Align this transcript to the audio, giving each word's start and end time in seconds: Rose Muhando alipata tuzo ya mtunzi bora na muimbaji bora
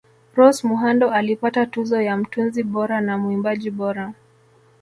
Rose 0.35 0.63
Muhando 0.67 1.09
alipata 1.11 1.65
tuzo 1.65 2.01
ya 2.01 2.17
mtunzi 2.17 2.63
bora 2.63 3.01
na 3.01 3.17
muimbaji 3.17 3.69
bora 3.71 4.13